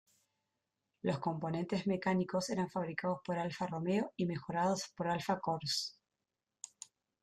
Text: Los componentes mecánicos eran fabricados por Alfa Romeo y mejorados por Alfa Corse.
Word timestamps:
Los 1.03 1.19
componentes 1.19 1.85
mecánicos 1.85 2.49
eran 2.49 2.71
fabricados 2.71 3.19
por 3.23 3.37
Alfa 3.37 3.67
Romeo 3.67 4.11
y 4.17 4.25
mejorados 4.25 4.91
por 4.97 5.07
Alfa 5.07 5.39
Corse. 5.39 5.93